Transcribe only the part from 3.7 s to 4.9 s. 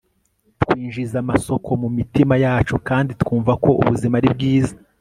ubuzima ari bwiza